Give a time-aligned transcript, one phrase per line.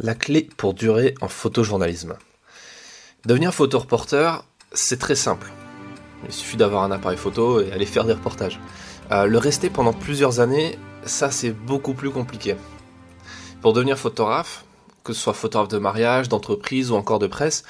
[0.00, 2.14] La clé pour durer en photojournalisme.
[3.26, 5.50] Devenir photoreporter, c'est très simple.
[6.24, 8.60] Il suffit d'avoir un appareil photo et aller faire des reportages.
[9.10, 12.54] Euh, le rester pendant plusieurs années, ça c'est beaucoup plus compliqué.
[13.60, 14.64] Pour devenir photographe,
[15.02, 17.64] que ce soit photographe de mariage, d'entreprise ou encore de presse,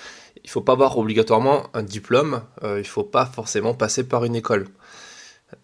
[0.44, 4.36] il faut pas avoir obligatoirement un diplôme, euh, il faut pas forcément passer par une
[4.36, 4.68] école.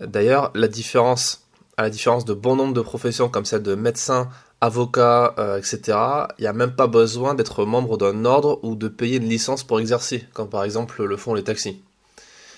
[0.01, 4.31] D'ailleurs, à la différence de bon nombre de professions comme celle de médecin,
[4.65, 5.99] avocat, euh, etc.,
[6.39, 9.63] il n'y a même pas besoin d'être membre d'un ordre ou de payer une licence
[9.63, 11.83] pour exercer, comme par exemple le font les taxis.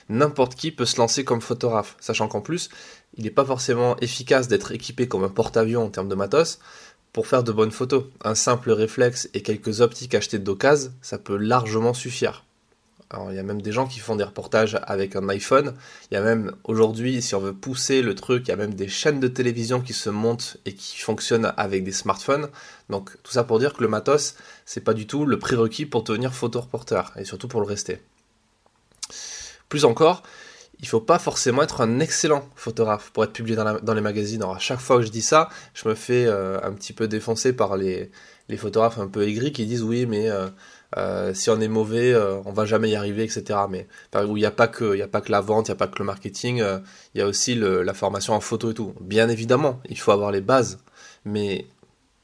[0.08, 2.68] N'importe qui peut se lancer comme photographe, sachant qu'en plus,
[3.16, 6.60] il n'est pas forcément efficace d'être équipé comme un porte-avions en termes de matos
[7.12, 8.04] pour faire de bonnes photos.
[8.22, 12.45] Un simple réflexe et quelques optiques achetées d'occasion, ça peut largement suffire.
[13.10, 15.74] Alors, il y a même des gens qui font des reportages avec un iPhone.
[16.10, 18.74] Il y a même aujourd'hui, si on veut pousser le truc, il y a même
[18.74, 22.48] des chaînes de télévision qui se montent et qui fonctionnent avec des smartphones.
[22.90, 26.02] Donc tout ça pour dire que le matos, c'est pas du tout le prérequis pour
[26.02, 28.00] devenir photoreporter et surtout pour le rester.
[29.68, 30.24] Plus encore,
[30.80, 34.42] il faut pas forcément être un excellent photographe pour être publié dans, les magazines.
[34.42, 37.08] Alors à chaque fois que je dis ça, je me fais euh, un petit peu
[37.08, 38.10] défoncer par les,
[38.48, 40.48] les photographes un peu aigris qui disent oui mais euh,
[40.96, 43.60] euh, si on est mauvais, euh, on va jamais y arriver, etc.
[43.68, 44.84] Mais où il n'y a pas que,
[45.28, 46.78] la vente, il n'y a pas que le marketing, euh,
[47.14, 48.94] il y a aussi la formation en photo et tout.
[49.00, 50.78] Bien évidemment, il faut avoir les bases,
[51.24, 51.66] mais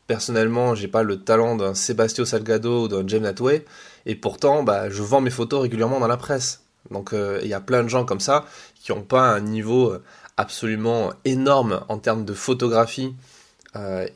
[0.07, 3.65] personnellement, j'ai pas le talent d'un Sébastien Salgado ou d'un James Natway,
[4.07, 6.63] et pourtant, bah, je vends mes photos régulièrement dans la presse.
[6.91, 9.97] Donc, il y a plein de gens comme ça qui n'ont pas un niveau
[10.37, 13.15] absolument énorme en termes de photographie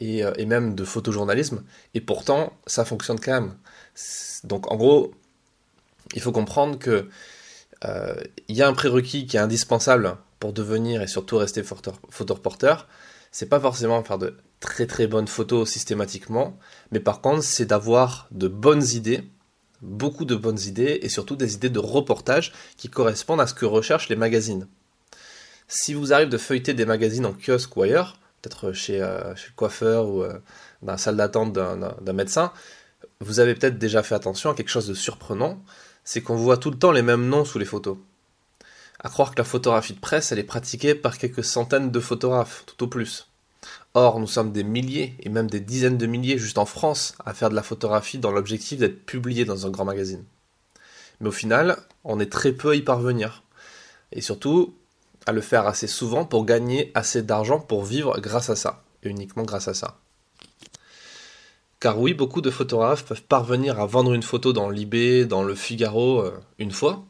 [0.00, 1.62] et, même de photojournalisme,
[1.94, 3.54] et pourtant, ça fonctionne quand même.
[4.44, 5.14] Donc en gros,
[6.14, 7.08] il faut comprendre que
[7.84, 8.14] euh,
[8.48, 12.88] il y a un prérequis qui est indispensable pour devenir et surtout rester photoreporteur.
[13.33, 16.58] C'est pas forcément faire de très très bonnes photos systématiquement,
[16.91, 19.28] mais par contre c'est d'avoir de bonnes idées,
[19.83, 23.66] beaucoup de bonnes idées et surtout des idées de reportage qui correspondent à ce que
[23.66, 24.66] recherchent les magazines.
[25.69, 29.54] Si vous arrivez de feuilleter des magazines en kiosque ou ailleurs, peut-être chez, euh, le
[29.56, 30.38] coiffeur ou euh,
[30.82, 32.53] dans la salle d'attente d'un médecin,
[33.21, 35.62] vous avez peut-être déjà fait attention à quelque chose de surprenant,
[36.04, 37.97] c'est qu'on voit tout le temps les mêmes noms sous les photos.
[39.00, 42.65] À croire que la photographie de presse, elle est pratiquée par quelques centaines de photographes,
[42.66, 43.28] tout au plus.
[43.94, 47.34] Or, nous sommes des milliers, et même des dizaines de milliers juste en France, à
[47.34, 50.25] faire de la photographie dans l'objectif d'être publié dans un grand magazine.
[51.21, 53.43] Mais au final, on est très peu à y parvenir.
[54.12, 54.75] Et surtout,
[55.26, 59.09] à le faire assez souvent pour gagner assez d'argent pour vivre grâce à ça, et
[59.09, 59.99] uniquement grâce à ça.
[61.86, 65.54] Car oui, beaucoup de photographes peuvent parvenir à vendre une photo dans l'eBay, dans le
[65.54, 67.04] Figaro, euh, une fois.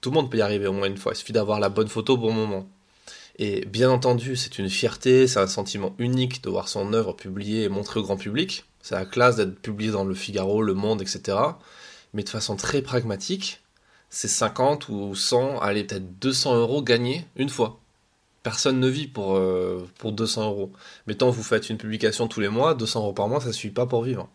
[0.00, 1.88] Tout le monde peut y arriver au moins une fois, il suffit d'avoir la bonne
[1.88, 2.68] photo au bon moment.
[3.36, 7.64] Et bien entendu, c'est une fierté, c'est un sentiment unique de voir son œuvre publiée
[7.64, 8.64] et montrée au grand public.
[8.80, 11.36] C'est la classe d'être publié dans le Figaro, le Monde, etc.
[12.12, 13.60] Mais de façon très pragmatique,
[14.08, 17.80] c'est 50 ou 100, allez peut-être 200 euros gagnés une fois.
[18.44, 20.70] Personne ne vit pour, euh, pour 200 euros.
[21.06, 23.52] Mais tant vous faites une publication tous les mois, 200 euros par mois, ça ne
[23.52, 24.28] suffit pas pour vivre.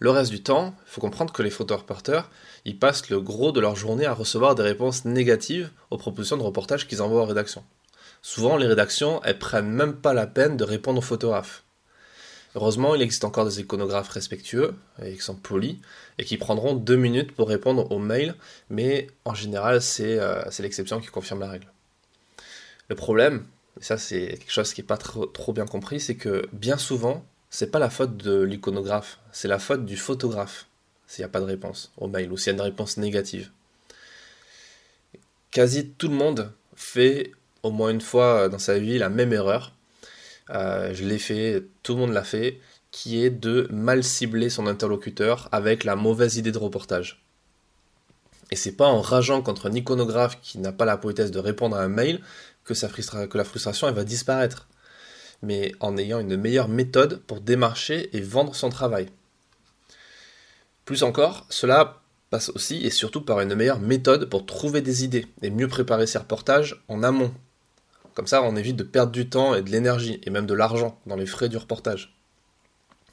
[0.00, 2.30] Le reste du temps, il faut comprendre que les photoreporteurs,
[2.64, 6.42] ils passent le gros de leur journée à recevoir des réponses négatives aux propositions de
[6.42, 7.62] reportage qu'ils envoient aux rédactions.
[8.22, 11.64] Souvent, les rédactions, elles prennent même pas la peine de répondre aux photographes.
[12.54, 15.76] Heureusement, il existe encore des iconographes respectueux et qui sont polis
[16.16, 18.34] et qui prendront deux minutes pour répondre aux mails,
[18.70, 21.70] mais en général, c'est euh, l'exception qui confirme la règle.
[22.90, 23.44] Le problème,
[23.80, 27.24] et ça c'est quelque chose qui n'est pas trop, bien compris, c'est que bien souvent,
[27.48, 30.66] c'est pas la faute de l'iconographe, c'est la faute du photographe
[31.06, 33.50] s'il n'y a pas de réponse au mail ou s'il y a une réponse négative.
[35.52, 37.30] Quasi tout le monde fait
[37.62, 39.72] au moins une fois dans sa vie la même erreur.
[40.50, 44.66] Euh, je l'ai fait, tout le monde l'a fait, qui est de mal cibler son
[44.66, 47.22] interlocuteur avec la mauvaise idée de reportage.
[48.50, 51.76] Et c'est pas en rageant contre un iconographe qui n'a pas la politesse de répondre
[51.76, 52.20] à un mail
[52.64, 52.74] que,
[53.36, 54.68] la frustration va disparaître,
[55.42, 59.08] mais en ayant une meilleure méthode pour démarcher et vendre son travail.
[60.84, 62.00] Plus encore, cela
[62.30, 66.06] passe aussi et surtout par une meilleure méthode pour trouver des idées et mieux préparer
[66.06, 67.32] ses reportages en amont.
[68.14, 70.98] Comme ça, on évite de perdre du temps et de l'énergie et même de l'argent
[71.06, 72.16] dans les frais du reportage.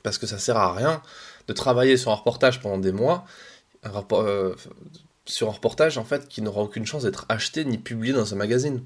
[0.03, 1.01] Parce que ça sert à rien
[1.47, 3.25] de travailler sur un reportage pendant des mois,
[3.85, 4.55] euh,
[5.27, 8.37] sur un reportage en fait qui n'aura aucune chance d'être acheté ni publié dans un
[8.37, 8.83] magazine.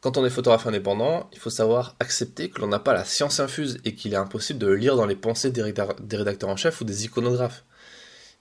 [0.00, 3.40] Quand on est photographe indépendant, il faut savoir accepter que l'on n'a pas la science
[3.40, 6.84] infuse et qu'il est impossible de lire dans les pensées des, rédacteurs en chef ou
[6.84, 7.64] des iconographes.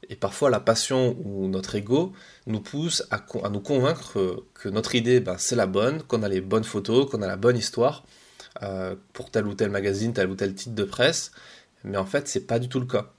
[0.09, 2.13] Et parfois, la passion ou notre ego
[2.45, 6.41] nous pousse à, nous convaincre que notre idée, ben, c'est la bonne, qu'on a les
[6.41, 8.03] bonnes photos, qu'on a la bonne histoire
[8.61, 11.31] euh, pour tel ou tel magazine, tel ou tel titre de presse.
[11.83, 13.11] Mais en fait, c'est pas du tout le cas.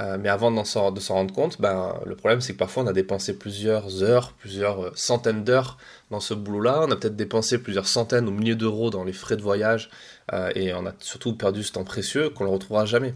[0.00, 2.92] Euh, mais avant de s'en rendre compte, ben, le problème c'est que parfois on a
[2.92, 5.78] dépensé plusieurs heures, plusieurs euh, centaines d'heures
[6.10, 6.84] dans ce boulot-là.
[6.86, 9.90] On a peut-être dépensé plusieurs centaines ou milliers d'euros dans les frais de voyage
[10.32, 13.14] euh, et on a surtout perdu ce temps précieux qu'on ne retrouvera jamais.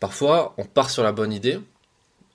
[0.00, 1.58] Parfois, on part sur la bonne idée,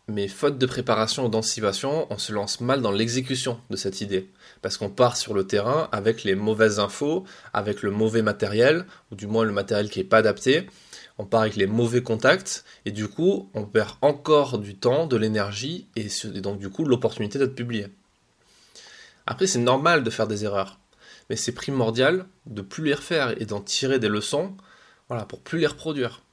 [0.08, 4.30] mais faute de préparation ou d'anticipation, on se lance mal dans l'exécution de cette idée.
[4.62, 7.24] Parce qu'on part sur le terrain avec les mauvaises infos,
[7.54, 10.68] avec le mauvais matériel, ou du moins le matériel qui n'est pas adapté,
[11.22, 15.16] on part avec les mauvais contacts, et du coup, on perd encore du temps, de
[15.16, 16.08] l'énergie, et,
[16.42, 17.90] donc du coup, l'opportunité d'être publié.
[19.28, 20.80] Après, c'est normal de faire des erreurs,
[21.30, 24.58] mais c'est primordial de plus les refaire et d'en tirer des leçons,
[25.10, 26.24] voilà, pour plus les reproduire.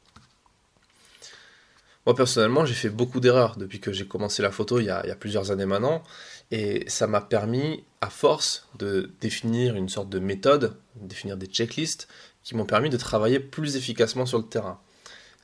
[2.07, 5.03] Moi personnellement, j'ai fait beaucoup d'erreurs depuis que j'ai commencé la photo il y, a,
[5.05, 6.03] il y a plusieurs années maintenant,
[6.51, 12.09] et ça m'a permis, à force de définir une sorte de méthode, définir des checklists,
[12.49, 14.81] qui m'ont permis de travailler plus efficacement sur le terrain.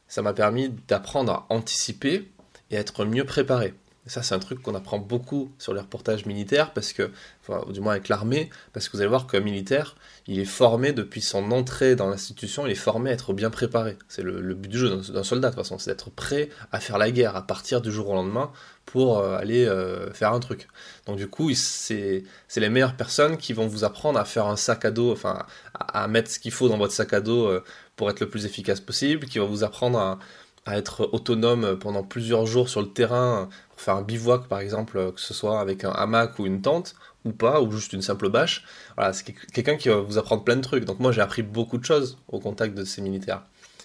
[0.09, 2.33] Ça m'a permis d'apprendre à anticiper
[2.71, 3.75] et à être mieux préparé.
[4.07, 7.11] Et ça, c'est un truc qu'on apprend beaucoup sur les reportages militaires, parce que,
[7.41, 9.97] enfin, du moins avec l'armée, parce que vous allez voir qu'un militaire,
[10.27, 13.97] il est formé depuis son entrée dans l'institution, il est formé à être bien préparé.
[14.09, 16.99] C'est le, but du jeu d'un soldat, de toute façon, c'est d'être prêt à faire
[16.99, 18.53] la guerre, à partir du jour au lendemain
[18.85, 20.69] pour euh, aller euh, faire un truc.
[21.07, 22.25] Donc du coup, c'est
[22.57, 26.07] les meilleures personnes qui vont vous apprendre à faire un sac à dos, enfin, à,
[26.09, 27.65] mettre ce qu'il faut dans votre sac à dos euh,
[27.97, 30.19] pour être le plus efficace possible, qui vont vous apprendre à
[30.67, 35.13] à être autonome pendant plusieurs jours sur le terrain pour faire un bivouac par exemple,
[35.13, 36.95] que ce soit avec un hamac ou une tente
[37.25, 38.65] ou pas, ou juste une simple bâche.
[38.97, 40.85] Voilà, c'est quelqu'un qui va vous apprendre plein de trucs.
[40.85, 43.43] Donc moi j'ai appris beaucoup de choses au contact de ces militaires.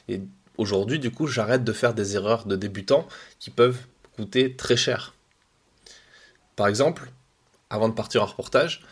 [0.07, 0.21] Et
[0.57, 3.07] aujourd'hui du coup j'arrête de faire des erreurs de débutants
[3.39, 3.79] qui peuvent
[4.15, 5.15] coûter très cher.
[6.55, 7.11] Par exemple,
[7.69, 8.85] avant de partir en reportage,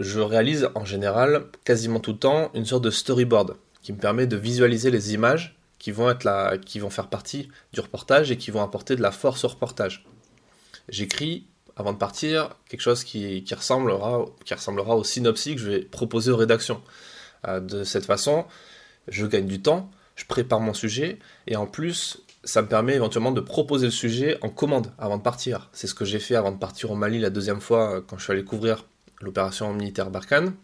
[0.00, 4.26] je réalise en général quasiment tout le temps une sorte de storyboard qui me permet
[4.26, 8.36] de visualiser les images qui vont, être là, qui vont faire partie du reportage et
[8.36, 10.04] qui vont apporter de la force au reportage.
[10.88, 11.46] J'écris,
[11.76, 16.30] avant de partir, quelque chose qui, ressemblera, qui ressemblera au synopsis que je vais proposer
[16.30, 16.82] aux rédactions.
[17.46, 18.46] Euh, de cette façon,
[19.06, 23.30] je gagne du temps, je prépare mon sujet, et en plus, ça me permet éventuellement
[23.30, 25.68] de proposer le sujet en commande avant de partir.
[25.72, 28.18] C'est ce que j'ai fait avant de partir au Mali la deuxième fois euh, quand
[28.18, 28.84] je suis allé couvrir
[29.20, 30.54] l'opération militaire Barkhane.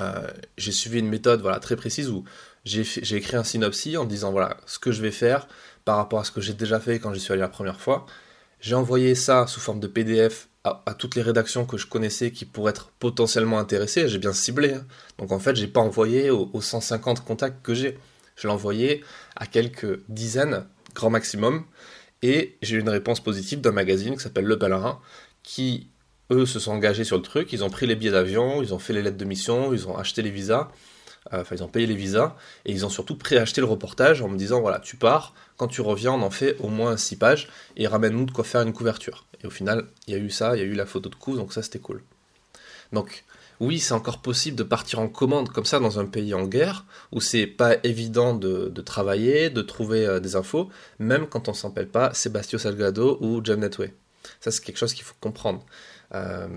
[0.00, 0.26] Euh,
[0.58, 2.24] j'ai suivi une méthode voilà, très précise où
[2.66, 5.46] j'ai écrit un synopsis en disant voilà ce que je vais faire
[5.84, 8.06] par rapport à ce que j'ai déjà fait quand j'y suis allé la première fois.
[8.60, 12.44] J'ai envoyé ça sous forme de PDF à, toutes les rédactions que je connaissais qui
[12.44, 14.08] pourraient être potentiellement intéressées.
[14.08, 14.72] J'ai bien ciblé.
[14.72, 14.84] Hein.
[15.18, 17.96] Donc en fait, j'ai pas envoyé aux, 150 contacts que j'ai.
[18.34, 19.04] Je l'ai envoyé
[19.36, 21.64] à quelques dizaines, grand maximum.
[22.22, 24.98] Et j'ai eu une réponse positive d'un magazine qui s'appelle Le Pèlerin,
[25.44, 25.90] qui,
[26.32, 27.52] eux, se sont engagés sur le truc.
[27.52, 29.96] Ils ont pris les billets d'avion, ils ont fait les lettres de mission, ils ont
[29.96, 30.68] acheté les visas.
[31.32, 34.28] Euh, enfin, ils ont payé les visas et ils ont surtout préacheté le reportage en
[34.28, 37.48] me disant voilà, tu pars, quand tu reviens, on en fait au moins 6 pages
[37.76, 39.24] et ramène-nous de quoi faire une couverture.
[39.42, 41.14] Et au final, il y a eu ça, il y a eu la photo de
[41.14, 42.02] coup, donc ça c'était cool.
[42.92, 43.24] Donc,
[43.58, 46.84] oui, c'est encore possible de partir en commande comme ça dans un pays en guerre
[47.12, 50.68] où c'est pas évident de, travailler, de trouver euh, des infos,
[50.98, 53.94] même quand on s'appelle pas Sébastien Salgado ou Jam Netway.
[54.40, 55.64] Ça, c'est quelque chose qu'il faut comprendre.
[56.14, 56.48] Euh,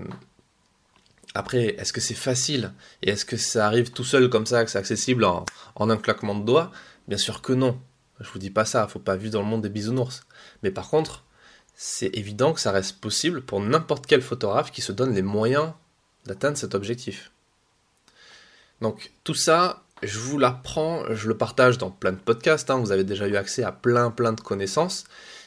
[1.34, 2.72] après, est-ce que c'est facile?
[3.02, 5.44] Et est-ce que ça arrive tout seul comme ça, que c'est accessible en,
[5.76, 6.72] un claquement de doigts?
[7.08, 7.80] Bien sûr que non.
[8.20, 10.22] Je vous dis pas ça, faut pas vivre dans le monde des bisounours.
[10.62, 11.24] Mais par contre,
[11.74, 15.72] c'est évident que ça reste possible pour n'importe quel photographe qui se donne les moyens
[16.26, 17.30] d'atteindre cet objectif.
[18.80, 22.78] Donc tout ça, je vous l'apprends, je le partage dans plein de podcasts, hein.
[22.78, 25.04] vous avez déjà eu accès à plein plein de connaissances.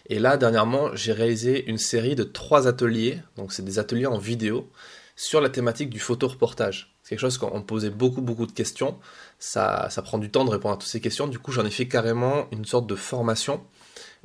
[0.08, 4.18] Et là, dernièrement, j'ai réalisé une série de trois ateliers, donc c'est des ateliers en
[4.18, 4.70] vidéo,
[5.16, 6.96] sur la thématique du photoreportage.
[7.04, 8.98] C'est quelque chose qu'on posait beaucoup beaucoup de questions.
[9.40, 11.28] Ça, ça prend du temps de répondre à toutes ces questions.
[11.28, 13.62] Du coup, j'en ai fait carrément une sorte de formation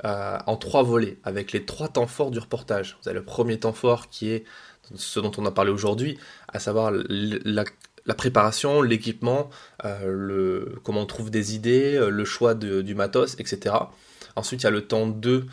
[0.05, 2.97] euh, en trois volets, avec les trois temps forts du reportage.
[3.01, 4.45] Vous avez le premier temps fort qui est
[4.95, 6.17] ce dont on a parlé aujourd'hui,
[6.47, 7.65] à savoir la,
[8.15, 9.49] préparation, l'équipement,
[9.85, 13.75] euh, comment on trouve des idées, euh, le choix du matos, etc.
[14.39, 15.45] Ensuite, il y a le temps 2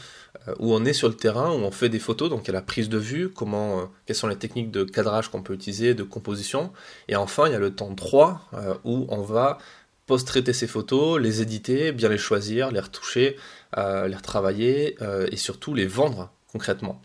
[0.48, 2.50] euh, où on est sur le terrain, où on fait des photos, donc il y
[2.50, 5.54] a la prise de vue, comment, euh, quelles sont les techniques de cadrage qu'on peut
[5.54, 6.72] utiliser, de composition.
[7.08, 9.58] Et enfin, il y a le temps 3 euh, où on va
[10.06, 13.36] post-traiter ces photos, les éditer, bien les choisir, les retoucher,
[13.76, 14.96] les retravailler
[15.32, 17.02] et surtout les vendre concrètement.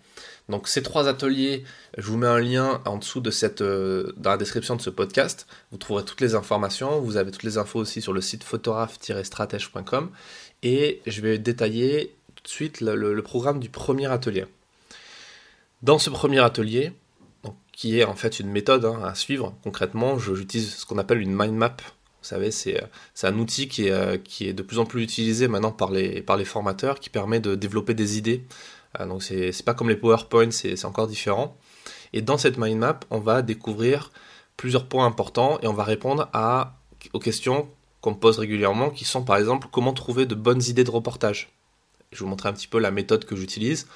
[0.49, 1.63] Donc ces trois ateliers,
[1.97, 5.47] je vous mets un lien en dessous de cette, dans la description de ce podcast.
[5.71, 6.99] Vous trouverez toutes les informations.
[6.99, 10.09] Vous avez toutes les infos aussi sur le site photographe-stratège.com.
[10.63, 14.45] Et je vais détailler tout de suite le, programme du premier atelier.
[15.81, 16.93] Dans ce premier atelier,
[17.71, 21.35] qui est en fait une méthode hein, à suivre concrètement, j'utilise ce qu'on appelle une
[21.35, 22.77] mind map Vous savez, c'est
[23.23, 26.99] un outil qui est, qui est de plus en plus utilisé maintenant par les formateurs,
[26.99, 28.43] qui permet de développer des idées.
[28.99, 31.57] Donc c'est pas comme les PowerPoint, c'est encore différent.
[32.13, 34.11] Et dans cette mind map, on va découvrir
[34.57, 36.29] plusieurs points importants et on va répondre
[37.13, 37.69] aux questions
[38.01, 41.49] qu'on me pose régulièrement, qui sont par exemple comment trouver de bonnes idées de reportage.
[42.11, 43.87] Je vais vous montrer un petit peu la méthode que j'utilise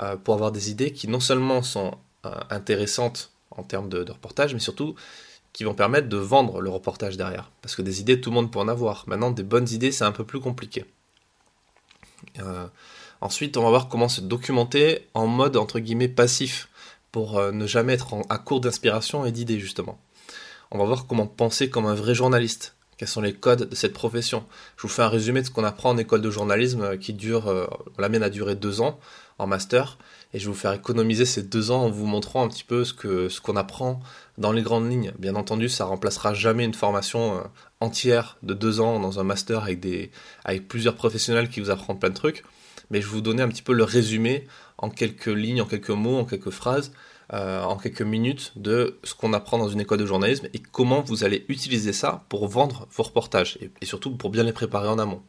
[0.00, 4.54] euh, pour avoir des idées qui non seulement sont euh, intéressantes en termes de, reportage,
[4.54, 4.94] mais surtout
[5.52, 7.50] qui vont permettre de vendre le reportage derrière.
[7.60, 9.04] Parce que des idées, tout le monde peut en avoir.
[9.08, 10.84] Maintenant, des bonnes idées, c'est un peu plus compliqué.
[12.38, 12.66] Euh,
[13.20, 16.68] ensuite, on va voir comment se documenter en mode entre guillemets passif
[17.12, 19.98] pour euh, ne jamais être à court d'inspiration et d'idées justement.
[20.70, 22.74] On va voir comment penser comme un vrai journaliste.
[22.96, 24.44] Quels sont les codes de cette profession?
[24.76, 27.12] Je vous fais un résumé de ce qu'on apprend en école de journalisme euh, qui
[27.12, 27.66] dure, euh,
[27.98, 29.00] la mienne a duré deux ans
[29.38, 29.96] en master,
[30.34, 32.84] et je vais vous faire économiser ces deux ans en vous montrant un petit peu
[32.84, 34.00] ce qu'on apprend
[34.36, 35.12] dans les grandes lignes.
[35.18, 37.42] Bien entendu, ça remplacera jamais une formation
[37.80, 40.12] entière de deux ans dans un master avec
[40.44, 42.44] avec plusieurs professionnels qui vous apprennent plein de trucs
[42.90, 44.46] mais je vais vous donner un petit peu le résumé
[44.78, 46.92] en quelques lignes, en quelques mots, en quelques phrases,
[47.32, 51.00] euh, en quelques minutes de ce qu'on apprend dans une école de journalisme et comment
[51.00, 54.98] vous allez utiliser ça pour vendre vos reportages et, surtout pour bien les préparer en
[54.98, 55.22] amont.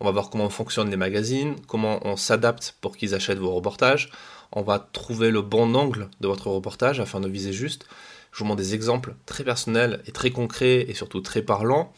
[0.00, 4.10] On va voir comment fonctionnent les magazines, comment on s'adapte pour qu'ils achètent vos reportages.
[4.52, 7.86] On va trouver le bon angle de votre reportage afin de viser juste.
[8.32, 11.92] Je vous montre des exemples très personnels et très concrets et surtout très parlants.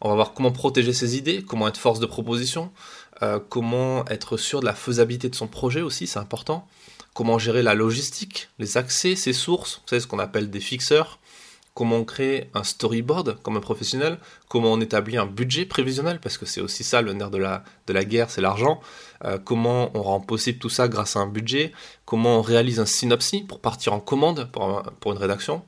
[0.00, 2.70] On va voir comment protéger ses idées, comment être force de proposition,
[3.22, 6.66] euh, comment être sûr de la faisabilité de son projet aussi, c'est important.
[7.14, 11.18] Comment gérer la logistique, les accès, ses sources, vous savez ce qu'on appelle des fixeurs.
[11.74, 14.18] Comment créer un storyboard comme un professionnel,
[14.48, 18.04] comment on établit un budget prévisionnel, parce que c'est aussi ça le nerf de la,
[18.04, 18.80] guerre, c'est l'argent.
[19.24, 21.72] Euh, comment on rend possible tout ça grâce à un budget,
[22.04, 25.64] comment on réalise un synopsis pour partir en commande pour, pour une rédaction,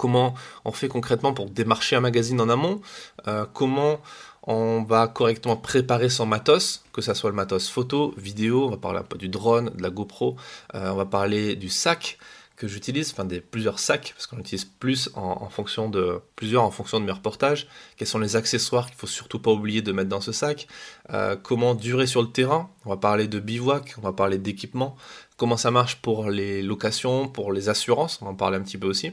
[0.00, 0.34] comment
[0.64, 2.80] on fait concrètement pour démarcher un magazine en amont,
[3.28, 4.00] euh, comment
[4.42, 8.76] on va correctement préparer son matos, que ce soit le matos photo, vidéo, on va
[8.76, 10.36] parler un peu du drone, de la GoPro,
[10.74, 12.18] euh, on va parler du sac
[12.60, 16.70] que j'utilise, enfin des plusieurs sacs, parce qu'on utilise plus en, fonction de plusieurs en
[16.70, 17.66] fonction de mes reportages.
[17.96, 20.68] Quels sont les accessoires qu'il faut surtout pas oublier de mettre dans ce sac?
[21.10, 22.68] Euh, Comment durer sur le terrain?
[22.84, 24.94] On va parler de bivouac, on va parler d'équipement.
[25.38, 28.18] Comment ça marche pour les locations, pour les assurances?
[28.20, 29.12] On va en parler un petit peu aussi.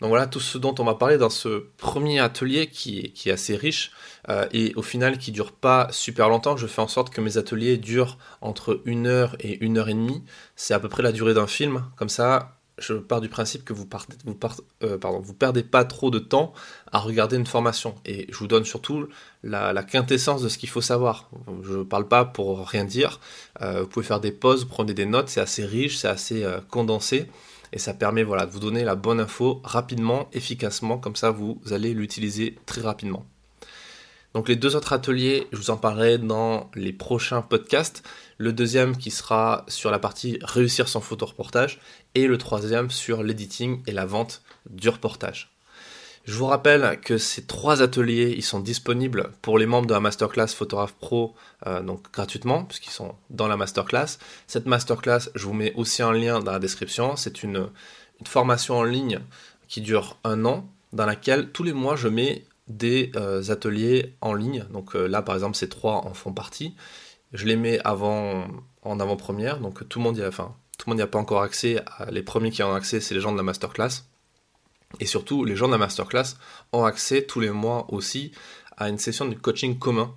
[0.00, 3.56] Donc voilà tout ce dont on va parler dans ce premier atelier qui est, assez
[3.56, 3.92] riche
[4.28, 6.56] euh, et au final qui dure pas super longtemps.
[6.56, 9.94] Je fais en sorte que mes ateliers durent entre une heure et une heure et
[9.94, 10.22] demie.
[10.54, 11.84] C'est à peu près la durée d'un film.
[11.96, 14.36] Comme ça, je pars du principe que vous, partez, vous,
[14.82, 16.52] euh, pardon, vous perdez pas trop de temps
[16.92, 17.94] à regarder une formation.
[18.04, 19.08] Et je vous donne surtout
[19.42, 21.30] la, quintessence de ce qu'il faut savoir.
[21.62, 23.18] Je ne parle pas pour rien dire.
[23.62, 25.30] Euh, vous pouvez faire des pauses, prenez des notes.
[25.30, 27.30] C'est assez riche, c'est assez condensé
[27.72, 31.60] et ça permet voilà, de vous donner la bonne info rapidement, efficacement, comme ça vous
[31.70, 33.26] allez l'utiliser très rapidement.
[34.34, 38.02] Donc les deux autres ateliers, je vous en parlerai dans les prochains podcasts.
[38.36, 41.80] Le deuxième qui sera sur la partie réussir son photo-reportage
[42.14, 45.55] et le troisième sur l'editing et la vente du reportage.
[46.26, 50.00] Je vous rappelle que ces trois ateliers, ils sont disponibles pour les membres de la
[50.00, 51.36] masterclass Photographe Pro,
[51.68, 51.80] euh,
[52.12, 54.18] gratuitement, puisqu'ils sont dans la masterclass.
[54.48, 57.14] Cette masterclass, je vous mets aussi un lien dans la description.
[57.14, 57.68] C'est une,
[58.24, 59.20] formation en ligne
[59.68, 64.34] qui dure un an, dans laquelle tous les mois je mets des euh, ateliers en
[64.34, 64.64] ligne.
[64.72, 66.74] Donc euh, là, par exemple, ces trois en font partie.
[67.34, 71.84] Je les mets en avant-première, donc tout le monde n'y a pas encore accès.
[72.10, 74.02] les premiers qui ont accès, c'est les gens de la masterclass.
[75.00, 76.36] Et surtout, les gens de la masterclass
[76.72, 78.32] ont accès tous les mois aussi
[78.76, 80.14] à une session de coaching commun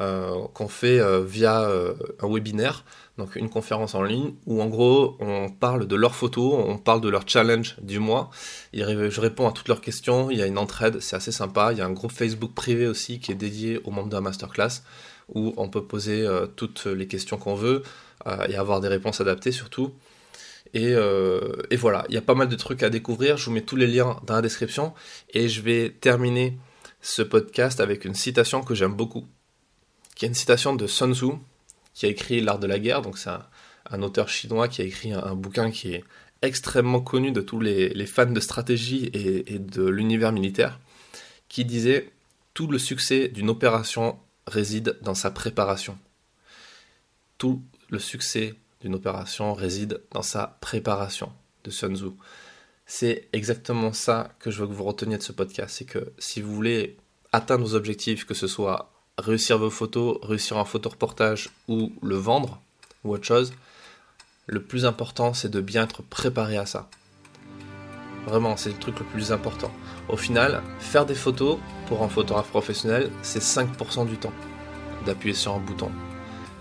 [0.00, 2.84] euh, qu'on fait euh, via euh, un webinaire,
[3.16, 7.00] donc une conférence en ligne, où en gros on parle de leurs photos, on parle
[7.00, 8.30] de leur challenge du mois.
[8.72, 11.72] je réponds à toutes leurs questions, il y a une entraide, c'est assez sympa.
[11.72, 14.20] Il y a un groupe Facebook privé aussi qui est dédié aux membres de la
[14.20, 14.82] masterclass,
[15.34, 17.82] où on peut poser toutes les questions qu'on veut
[18.48, 19.92] et avoir des réponses adaptées surtout.
[20.76, 23.36] Euh, et, voilà, il y a pas mal de trucs à découvrir.
[23.36, 24.94] Je vous mets tous les liens dans la description.
[25.30, 26.58] Et je vais terminer
[27.00, 29.26] ce podcast avec une citation que j'aime beaucoup,
[30.14, 31.32] qui est une citation de Sun Tzu,
[31.94, 33.02] qui a écrit L'art de la guerre.
[33.02, 33.30] Donc c'est
[33.90, 36.04] un, auteur chinois qui a écrit un, bouquin qui est
[36.42, 40.78] extrêmement connu de tous les, fans de stratégie et, et de l'univers militaire,
[41.48, 42.10] qui disait
[42.54, 45.98] Tout le succès d'une opération réside dans sa préparation.
[47.38, 51.32] Tout le succès d'une opération réside dans sa préparation
[51.64, 52.10] de Sun Tzu.
[52.86, 55.76] C'est exactement ça que je veux que vous reteniez de ce podcast.
[55.76, 56.96] C'est que si vous voulez
[57.32, 62.60] atteindre vos objectifs, que ce soit réussir vos photos, réussir un photoreportage ou le vendre
[63.04, 63.52] ou autre chose,
[64.46, 66.88] le plus important c'est de bien être préparé à ça.
[68.26, 69.72] Vraiment, c'est le truc le plus important.
[70.08, 74.34] Au final, faire des photos pour un photographe professionnel, c'est 5% du temps
[75.06, 75.90] d'appuyer sur un bouton.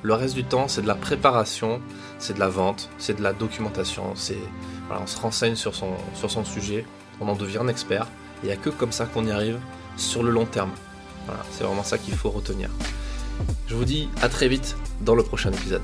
[0.04, 1.82] Le reste du temps, c'est de la préparation,
[2.20, 6.86] c'est de la vente, c'est de la documentation, on se renseigne sur son, sujet,
[7.20, 8.08] on en devient un expert,
[8.44, 9.60] il n'y a que comme ça qu'on y arrive
[9.98, 10.72] sur le long terme.
[11.26, 12.70] Voilà, c'est vraiment ça qu'il faut retenir.
[13.68, 15.84] Je vous dis à très vite dans le prochain épisode.